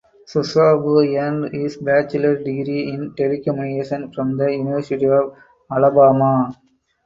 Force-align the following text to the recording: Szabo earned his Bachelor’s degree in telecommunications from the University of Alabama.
Szabo 0.49 0.93
earned 1.15 1.53
his 1.53 1.73
Bachelor’s 1.87 2.43
degree 2.47 2.89
in 2.91 3.01
telecommunications 3.15 4.15
from 4.15 4.29
the 4.35 4.47
University 4.63 5.05
of 5.05 5.25
Alabama. 5.75 6.31